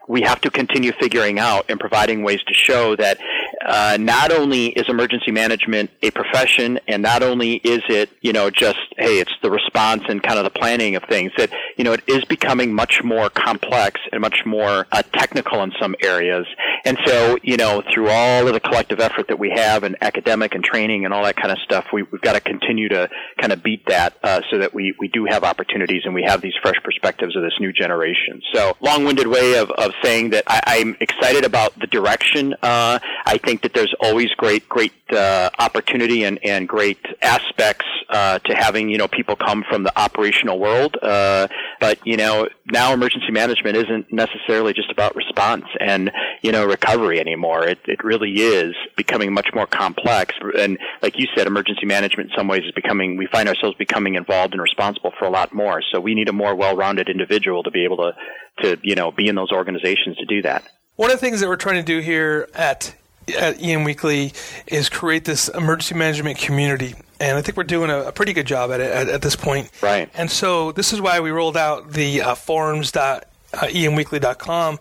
[0.08, 3.18] we have to continue figuring out and providing ways to show that
[3.64, 8.50] uh, not only is emergency management a profession, and not only is it, you know,
[8.50, 11.30] just hey, it's the response and kind of the planning of things.
[11.36, 15.72] That you know, it is becoming much more complex and much more uh, technical in
[15.80, 16.46] some areas.
[16.88, 20.54] And so, you know, through all of the collective effort that we have and academic
[20.54, 23.52] and training and all that kind of stuff, we, have got to continue to kind
[23.52, 26.54] of beat that uh, so that we, we do have opportunities and we have these
[26.62, 28.40] fresh perspectives of this new generation.
[28.54, 32.54] So, long-winded way of, of saying that I, am excited about the direction.
[32.62, 38.38] Uh, I think that there's always great, great uh, opportunity and, and great aspects uh,
[38.38, 40.96] to having, you know, people come from the operational world.
[41.02, 41.48] Uh,
[41.80, 46.10] but, you know, now emergency management isn't necessarily just about response and,
[46.42, 47.66] you know, recovery anymore.
[47.66, 50.34] It, it really is becoming much more complex.
[50.58, 54.14] And like you said, emergency management in some ways is becoming, we find ourselves becoming
[54.14, 55.82] involved and responsible for a lot more.
[55.92, 58.14] So we need a more well-rounded individual to be able to,
[58.62, 60.64] to, you know, be in those organizations to do that.
[60.96, 62.94] One of the things that we're trying to do here at
[63.36, 64.32] at EM Weekly
[64.66, 66.94] is create this emergency management community.
[67.20, 69.36] And I think we're doing a, a pretty good job at it at, at, this
[69.36, 69.70] point.
[69.82, 70.08] Right.
[70.14, 74.78] And so this is why we rolled out the uh, forums.emweekly.com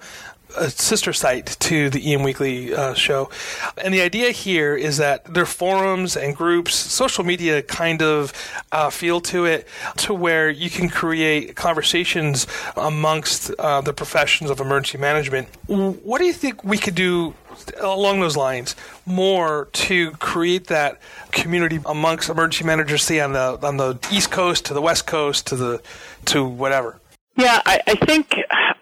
[0.58, 3.30] a sister site to the EM Weekly uh, show.
[3.78, 8.34] And the idea here is that there are forums and groups, social media kind of
[8.72, 9.68] uh, feel to it,
[9.98, 15.48] to where you can create conversations amongst uh, the professions of emergency management.
[15.68, 17.34] What do you think we could do
[17.80, 21.00] along those lines more to create that
[21.32, 25.48] community amongst emergency managers, say on the on the East Coast to the West Coast
[25.48, 25.82] to the
[26.26, 27.00] to whatever?
[27.36, 28.36] Yeah, I, I think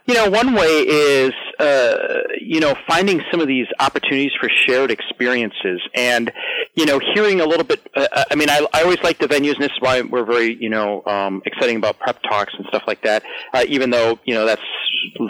[0.05, 1.95] you know one way is uh,
[2.39, 6.31] you know, finding some of these opportunities for shared experiences and,
[6.75, 9.27] you know, hearing a little bit, uh, uh, I mean, I, I always like the
[9.27, 12.65] venues and this is why we're very, you know, um, exciting about prep talks and
[12.67, 14.61] stuff like that, uh, even though, you know, that's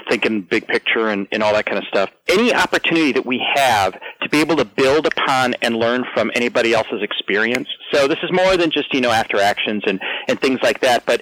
[0.10, 2.10] thinking big picture and, and all that kind of stuff.
[2.28, 6.74] Any opportunity that we have to be able to build upon and learn from anybody
[6.74, 7.68] else's experience.
[7.92, 11.06] So this is more than just, you know, after actions and, and things like that,
[11.06, 11.22] but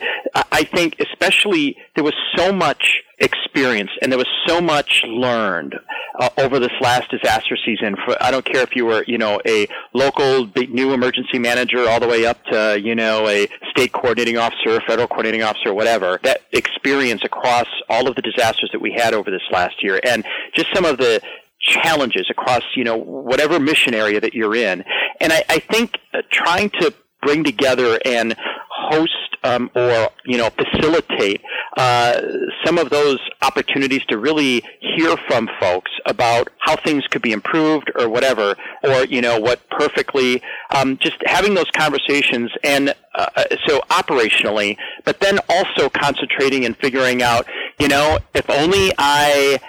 [0.51, 5.75] I think especially there was so much experience and there was so much learned
[6.19, 7.95] uh, over this last disaster season.
[8.06, 11.99] For, I don't care if you were you know a local new emergency manager all
[11.99, 16.41] the way up to you know a state coordinating officer federal coordinating officer whatever that
[16.51, 20.25] experience across all of the disasters that we had over this last year and
[20.56, 21.21] just some of the
[21.60, 24.84] challenges across you know whatever mission area that you're in.
[25.19, 28.36] And I, I think uh, trying to bring together and
[28.69, 31.41] host um, or you know facilitate
[31.77, 32.21] uh,
[32.63, 37.91] some of those opportunities to really hear from folks about how things could be improved
[37.95, 40.41] or whatever, or you know what perfectly.
[40.71, 47.21] Um, just having those conversations and uh, so operationally, but then also concentrating and figuring
[47.21, 47.47] out,
[47.79, 49.60] you know, if only I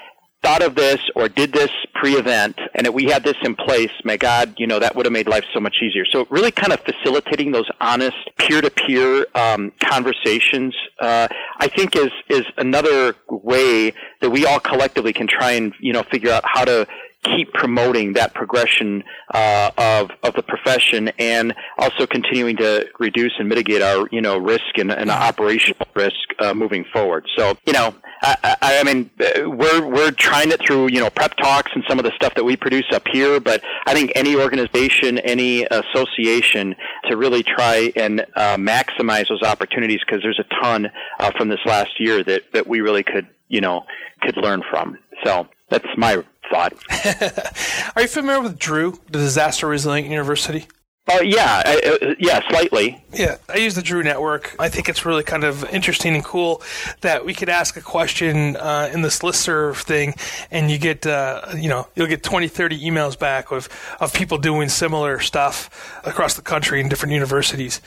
[0.44, 4.16] thought of this or did this pre-event and that we had this in place, my
[4.16, 6.04] God, you know, that would have made life so much easier.
[6.04, 11.28] So really kind of facilitating those honest peer-to-peer um, conversations, uh,
[11.58, 16.02] I think is, is another way that we all collectively can try and, you know,
[16.02, 16.86] figure out how to
[17.24, 23.48] keep promoting that progression uh, of of the profession, and also continuing to reduce and
[23.48, 27.26] mitigate our you know risk and, and operational risk uh, moving forward.
[27.36, 31.72] So you know, I, I, mean, we're we're trying it through you know prep talks
[31.74, 35.18] and some of the stuff that we produce up here, but I think any organization,
[35.18, 36.74] any association,
[37.08, 41.60] to really try and uh, maximize those opportunities because there's a ton uh, from this
[41.66, 43.84] last year that that we really could you know
[44.22, 44.98] could learn from.
[45.24, 46.22] So that's my
[47.96, 50.66] Are you familiar with Drew, the Disaster Resilient University?
[51.06, 53.04] Uh, yeah, uh, yeah, slightly.
[53.12, 54.56] Yeah, I use the Drew network.
[54.58, 56.62] I think it's really kind of interesting and cool
[57.02, 60.14] that we could ask a question uh, in this listserv thing,
[60.50, 63.68] and you get, uh, you know, you'll get 20, 30 emails back of
[64.00, 67.82] of people doing similar stuff across the country in different universities.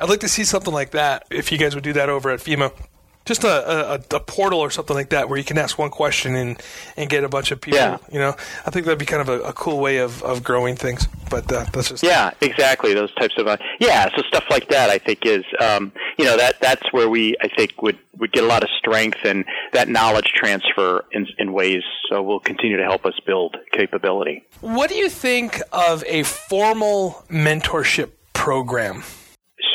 [0.00, 2.40] I'd like to see something like that if you guys would do that over at
[2.40, 2.72] FEMA
[3.26, 6.34] just a, a, a, portal or something like that where you can ask one question
[6.36, 6.62] and,
[6.96, 7.78] and get a bunch of people.
[7.78, 7.98] Yeah.
[8.10, 10.76] You know, I think that'd be kind of a, a cool way of, of growing
[10.76, 11.08] things.
[11.28, 12.94] But uh, that's just yeah, exactly.
[12.94, 14.08] Those types of uh, yeah.
[14.16, 17.48] So stuff like that, I think, is um, you know that that's where we I
[17.48, 21.82] think would would get a lot of strength and that knowledge transfer in in ways.
[22.08, 24.44] So will continue to help us build capability.
[24.60, 29.02] What do you think of a formal mentorship program?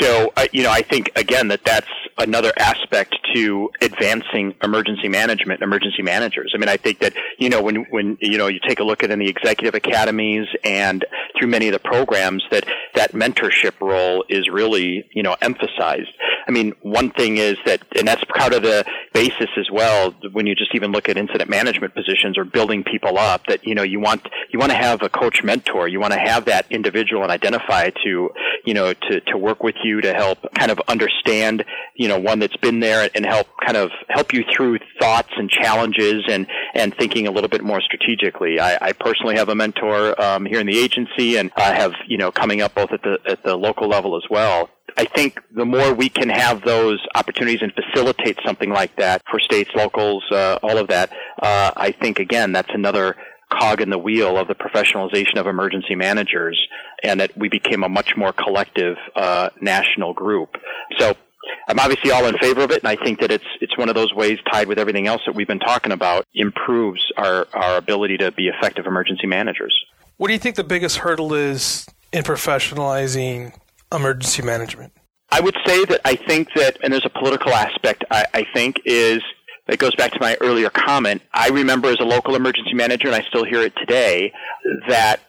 [0.02, 1.88] So, uh, you know, I think again that that's
[2.18, 6.52] another aspect to advancing emergency management, emergency managers.
[6.56, 9.04] I mean, I think that, you know, when, when, you know, you take a look
[9.04, 11.06] at in the executive academies and
[11.38, 16.10] through many of the programs that that mentorship role is really, you know, emphasized.
[16.52, 18.84] I mean, one thing is that, and that's part of the
[19.14, 20.14] basis as well.
[20.34, 23.74] When you just even look at incident management positions or building people up, that you
[23.74, 25.88] know you want you want to have a coach mentor.
[25.88, 28.30] You want to have that individual and identify to
[28.66, 31.64] you know to to work with you to help kind of understand
[31.96, 35.50] you know one that's been there and help kind of help you through thoughts and
[35.50, 38.60] challenges and and thinking a little bit more strategically.
[38.60, 42.18] I, I personally have a mentor um, here in the agency, and I have you
[42.18, 44.70] know coming up both at the at the local level as well.
[44.98, 49.40] I think the more we can have those opportunities and facilitate something like that for
[49.40, 51.12] states, locals, uh, all of that,
[51.42, 53.16] uh, I think again that's another
[53.52, 56.60] cog in the wheel of the professionalization of emergency managers,
[57.04, 60.56] and that we became a much more collective uh, national group.
[60.98, 61.16] So
[61.68, 63.96] I'm obviously all in favor of it, and I think that it's it's one of
[63.96, 68.18] those ways tied with everything else that we've been talking about improves our our ability
[68.18, 69.74] to be effective emergency managers.
[70.18, 73.54] What do you think the biggest hurdle is in professionalizing
[73.92, 74.94] emergency management?
[75.32, 78.04] I would say that I think that, and there's a political aspect.
[78.12, 79.22] I, I think is
[79.68, 81.22] that goes back to my earlier comment.
[81.34, 84.34] I remember as a local emergency manager, and I still hear it today,
[84.90, 85.22] that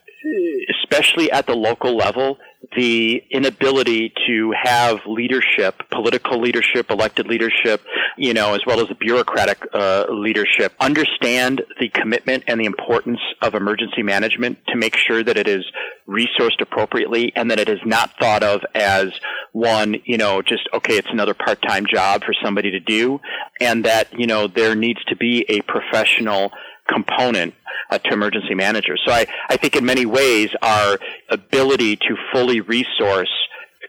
[0.83, 2.37] especially at the local level,
[2.75, 7.81] the inability to have leadership, political leadership, elected leadership,
[8.17, 13.19] you know, as well as the bureaucratic uh, leadership, understand the commitment and the importance
[13.41, 15.65] of emergency management to make sure that it is
[16.07, 19.07] resourced appropriately and that it is not thought of as
[19.51, 23.19] one, you know, just, okay, it's another part-time job for somebody to do,
[23.59, 26.51] and that, you know, there needs to be a professional
[26.87, 27.53] component
[27.89, 29.01] uh, to emergency managers.
[29.05, 30.97] So I, I think in many ways our
[31.29, 33.29] ability to fully resource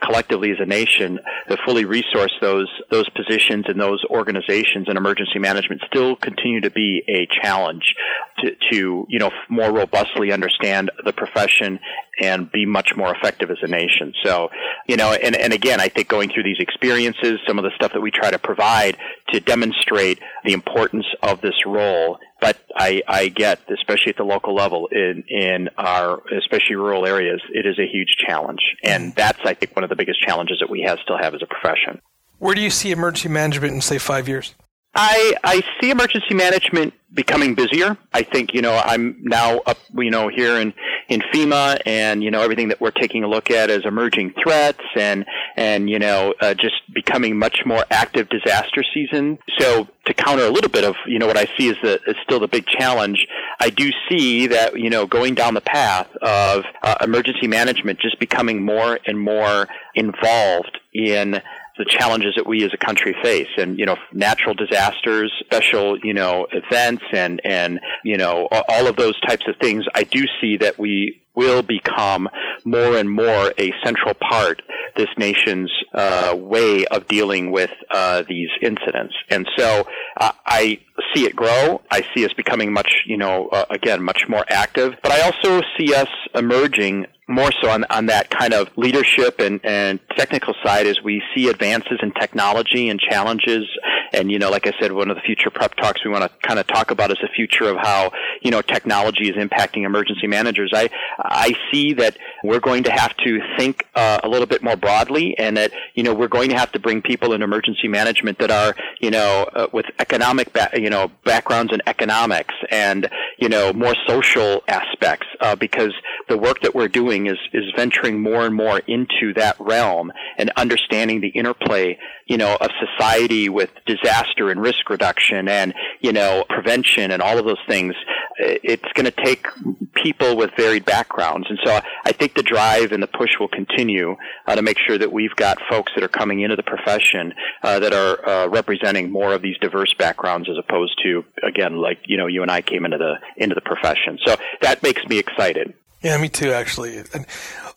[0.03, 1.19] collectively as a nation
[1.49, 6.71] to fully resource those those positions and those organizations in emergency management still continue to
[6.71, 7.95] be a challenge
[8.39, 11.79] to, to you know more robustly understand the profession
[12.21, 14.13] and be much more effective as a nation.
[14.25, 14.49] So,
[14.87, 17.93] you know, and, and again, I think going through these experiences, some of the stuff
[17.93, 18.97] that we try to provide
[19.33, 24.55] to demonstrate the importance of this role but I, I get, especially at the local
[24.55, 28.61] level in, in our, especially rural areas, it is a huge challenge.
[28.83, 31.41] And that's, I think, one of the biggest challenges that we have still have as
[31.43, 32.03] a profession.
[32.41, 34.55] Where do you see emergency management in, say, five years?
[34.95, 37.97] I, I see emergency management becoming busier.
[38.13, 40.75] I think, you know, I'm now up, you know, here in,
[41.09, 44.83] in FEMA and, you know, everything that we're taking a look at as emerging threats
[44.97, 45.25] and,
[45.57, 49.39] and, you know, uh, just becoming much more active disaster season.
[49.59, 52.17] So to counter a little bit of, you know, what I see is, the, is
[52.23, 53.27] still the big challenge,
[53.61, 58.19] I do see that, you know, going down the path of uh, emergency management just
[58.19, 61.41] becoming more and more involved in
[61.79, 66.15] the challenges that we as a country face and you know natural disasters special you
[66.15, 70.57] know events and and you know all of those types of things i do see
[70.57, 72.29] that we will become
[72.65, 74.63] more and more a central part
[74.97, 79.15] this nation's uh, way of dealing with uh, these incidents.
[79.29, 79.87] And so
[80.21, 80.81] uh, I
[81.13, 81.81] see it grow.
[81.91, 84.95] I see us becoming much, you know, uh, again, much more active.
[85.03, 89.61] But I also see us emerging more so on, on that kind of leadership and,
[89.65, 93.65] and technical side as we see advances in technology and challenges.
[94.13, 96.47] And, you know, like I said, one of the future prep talks we want to
[96.47, 98.13] kind of talk about is the future of how,
[98.43, 100.71] you know, technology is impacting emergency managers.
[100.75, 104.77] I, I see that we're going to have to think uh, a little bit more
[104.77, 108.39] broadly and that, you know, we're going to have to bring people in emergency management
[108.39, 113.09] that are, you know, uh, with economic, ba- you know, backgrounds in economics and,
[113.39, 115.93] you know, more social aspects uh, because
[116.29, 120.51] the work that we're doing is, is venturing more and more into that realm and
[120.57, 126.45] understanding the interplay, you know, of society with disaster and risk reduction and, you know,
[126.49, 127.95] prevention and all of those things.
[128.37, 129.47] It's going to take
[129.95, 131.47] people with varied backgrounds.
[131.49, 134.99] And so I think the drive and the push will continue uh, to make sure
[134.99, 139.11] that we've got folks that are coming into the profession uh, that are uh, representing
[139.11, 142.61] more of these diverse backgrounds as opposed to, again, like, you know, you and I
[142.61, 144.19] came into the, into the profession.
[144.27, 145.75] So that makes me excited.
[146.05, 146.99] Yeah, me too, actually.
[146.99, 147.27] And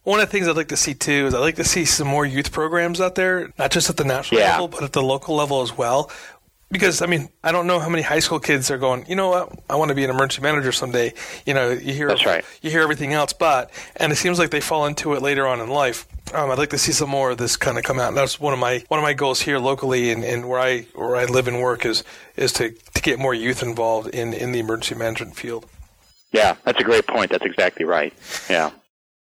[0.03, 2.07] one of the things I'd like to see too is I'd like to see some
[2.07, 4.51] more youth programs out there, not just at the national yeah.
[4.51, 6.11] level, but at the local level as well.
[6.69, 9.05] Because I mean, I don't know how many high school kids are going.
[9.07, 9.57] You know what?
[9.69, 11.13] I want to be an emergency manager someday.
[11.45, 12.43] You know, you hear that's right.
[12.61, 15.61] You hear everything else, but and it seems like they fall into it later on
[15.61, 16.05] in life.
[16.33, 18.09] Um, I'd like to see some more of this kind of come out.
[18.09, 20.81] And that's one of my one of my goals here locally and, and where I
[20.93, 22.03] where I live and work is
[22.35, 25.65] is to, to get more youth involved in, in the emergency management field.
[26.31, 27.31] Yeah, that's a great point.
[27.31, 28.13] That's exactly right.
[28.49, 28.71] Yeah.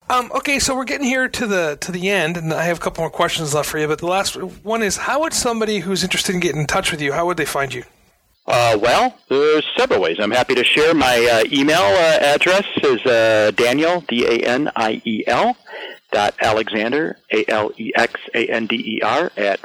[0.09, 2.81] Um, okay, so we're getting here to the to the end, and I have a
[2.81, 3.87] couple more questions left for you.
[3.87, 6.99] But the last one is: How would somebody who's interested in getting in touch with
[7.01, 7.13] you?
[7.13, 7.83] How would they find you?
[8.47, 10.17] Uh, well, there's several ways.
[10.19, 10.95] I'm happy to share.
[10.95, 15.55] My uh, email uh, address is uh, Daniel D A N I E L
[16.11, 19.59] dot Alexander, A L E X A N D E R, at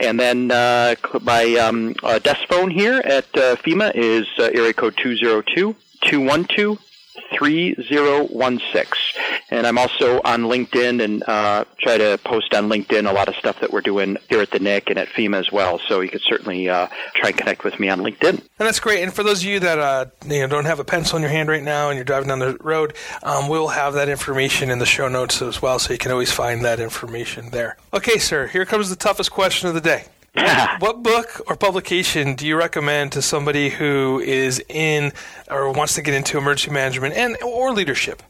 [0.00, 4.72] And then uh, my um, uh, desk phone here at uh, FEMA is uh, area
[4.72, 6.78] code 202 212
[7.36, 9.22] 3016.
[9.50, 13.34] And I'm also on LinkedIn and uh, try to post on LinkedIn a lot of
[13.36, 15.78] stuff that we're doing here at the NIC and at FEMA as well.
[15.86, 18.30] So you could certainly uh, try and connect with me on LinkedIn.
[18.30, 19.02] And that's great.
[19.02, 21.30] And for those of you that uh, you know, don't have a pencil in your
[21.30, 24.78] hand right now and you're driving down the road, um, we'll have that information in
[24.78, 25.78] the show notes as well.
[25.78, 27.76] So you can always find that information there.
[27.92, 30.06] Okay, sir, here comes the toughest question of the day.
[30.78, 35.12] what book or publication do you recommend to somebody who is in
[35.50, 38.22] or wants to get into emergency management and or leadership?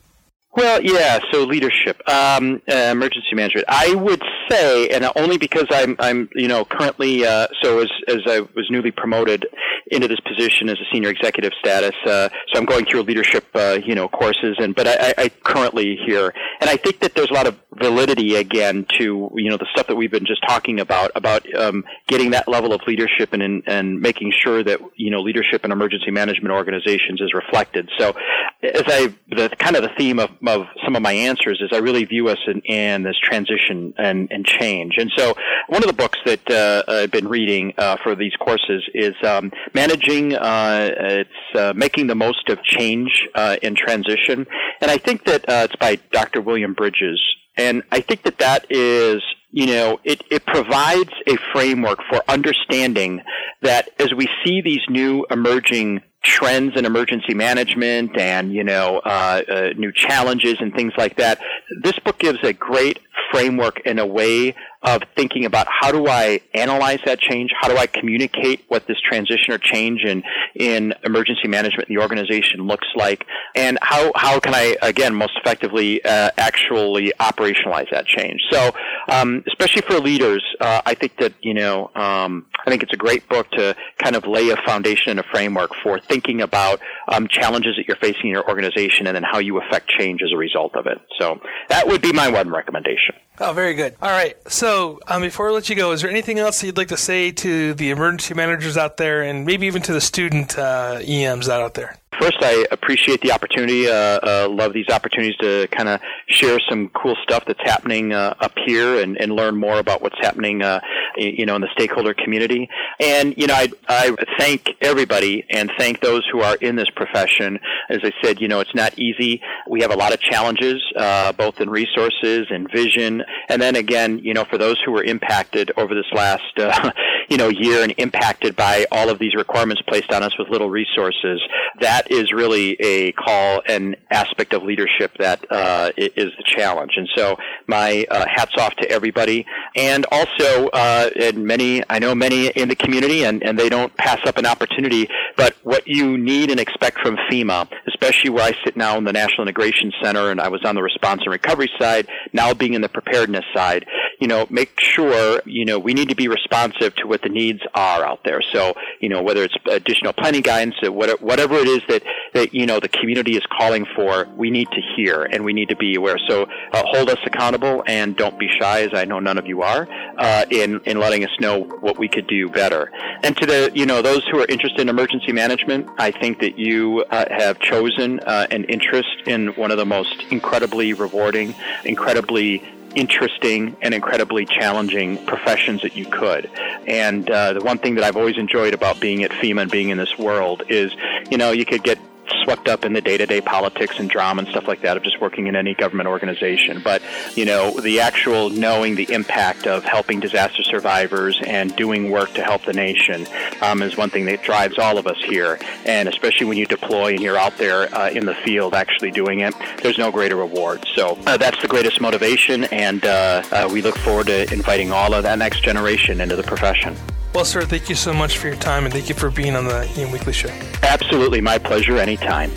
[0.55, 1.19] Well, yeah.
[1.31, 3.65] So leadership, um, uh, emergency management.
[3.69, 7.25] I would say, and only because I'm, I'm, you know, currently.
[7.25, 9.47] Uh, so as as I was newly promoted
[9.91, 13.79] into this position as a senior executive status, uh, so I'm going through leadership, uh,
[13.83, 17.35] you know, courses, and but I, I currently here, and I think that there's a
[17.35, 21.11] lot of validity again to you know the stuff that we've been just talking about
[21.15, 25.65] about um, getting that level of leadership and and making sure that you know leadership
[25.65, 27.91] in emergency management organizations is reflected.
[27.99, 28.15] So,
[28.63, 31.79] as I the kind of the theme of of some of my answers is I
[31.79, 34.95] really view us in, in this transition and, and change.
[34.99, 35.35] And so
[35.69, 39.53] one of the books that uh, I've been reading uh, for these courses is um,
[39.75, 44.47] Managing, uh, it's uh, Making the Most of Change uh, in Transition.
[44.81, 46.41] And I think that uh, it's by Dr.
[46.41, 47.21] William Bridges.
[47.57, 49.23] And I think that that is
[49.55, 53.21] you know, it, it provides a framework for understanding
[53.61, 59.43] that as we see these new emerging trends in emergency management and you know uh,
[59.49, 61.41] uh, new challenges and things like that.
[61.83, 63.01] This book gives a great
[63.33, 67.51] framework and a way of thinking about how do I analyze that change?
[67.61, 70.23] How do I communicate what this transition or change in,
[70.55, 73.25] in emergency management in the organization looks like?
[73.55, 78.41] And how, how can I, again, most effectively uh, actually operationalize that change?
[78.51, 78.73] So,
[79.09, 82.97] um, especially for leaders, uh, I think that, you know, um, I think it's a
[82.97, 87.29] great book to kind of lay a foundation and a framework for thinking about um,
[87.29, 90.37] challenges that you're facing in your organization and then how you affect change as a
[90.37, 90.99] result of it.
[91.21, 93.15] So that would be my one recommendation.
[93.39, 93.97] Oh, very good.
[94.01, 94.37] All right.
[94.51, 94.72] So
[95.07, 97.31] um, before I let you go, is there anything else that you'd like to say
[97.31, 101.75] to the emergency managers out there and maybe even to the student uh, EMs out
[101.75, 101.97] there?
[102.23, 103.89] First, I appreciate the opportunity.
[103.89, 108.35] Uh, uh, love these opportunities to kind of share some cool stuff that's happening uh,
[108.39, 110.79] up here and, and learn more about what's happening, uh,
[111.17, 112.69] you know, in the stakeholder community.
[113.01, 117.59] And you know, I, I thank everybody and thank those who are in this profession.
[117.91, 119.43] As I said, you know, it's not easy.
[119.69, 123.25] We have a lot of challenges, uh, both in resources and vision.
[123.49, 126.93] And then again, you know, for those who were impacted over this last, uh,
[127.33, 130.69] you know, year and impacted by all of these requirements placed on us with little
[130.69, 131.41] resources,
[131.81, 136.93] that is really a call and aspect of leadership that uh, is the challenge.
[136.95, 142.15] And so, my uh, hats off to everybody, and also, uh, and many, I know
[142.15, 145.09] many in the community, and, and they don't pass up an opportunity.
[145.35, 149.13] But what you need and expect from FEMA, especially where I sit now in the
[149.15, 152.83] National Integration Center, and I was on the response and recovery side, now being in
[152.83, 153.87] the preparedness side,
[154.23, 157.61] you know, make sure, you know, we need to be responsive to what the needs
[157.75, 158.41] are out there.
[158.53, 162.79] So, you know, whether it's additional planning guidance, whatever it is that, that, you know,
[162.79, 166.19] the community is calling for, we need to hear and we need to be aware.
[166.29, 169.63] So uh, hold us accountable and don't be shy, as I know none of you
[169.63, 172.93] are, uh, in, in letting us know what we could do better.
[173.25, 176.61] And to the, you know, those who are interested in emergency management, I think that
[176.61, 182.63] you uh, have chosen uh, an interest in one of the most incredibly rewarding, incredibly
[182.95, 186.51] interesting and incredibly challenging professions that you could.
[186.87, 189.91] And uh, the one thing that I've always enjoyed about being at FEMA and being
[189.91, 190.95] in this world is,
[191.31, 191.99] you know, you could get
[192.45, 195.47] swept up in the day-to-day politics and drama and stuff like that of just working
[195.47, 196.81] in any government organization.
[196.83, 197.03] But
[197.35, 202.43] you know, the actual knowing the impact of helping disaster survivors and doing work to
[202.43, 203.27] help the nation
[203.61, 205.59] um, is one thing that drives all of us here.
[205.85, 209.41] And especially when you deploy and you're out there uh, in the field actually doing
[209.41, 210.85] it, there's no greater reward.
[210.95, 215.15] So uh, that's the greatest motivation, and uh, uh we look forward to inviting all
[215.15, 216.97] of that next generation into the profession.
[217.35, 219.65] Well, sir, thank you so much for your time and thank you for being on
[219.65, 220.51] the EM Weekly Show.
[220.83, 221.41] Absolutely.
[221.41, 222.53] My pleasure anytime.